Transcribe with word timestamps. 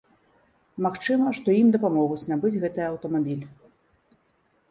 Магчыма, 0.85 1.27
што 1.39 1.47
ім 1.59 1.67
дапамогуць 1.75 2.25
набыць 2.31 2.53
гэты 2.63 2.81
аўтамабіль. 2.85 3.45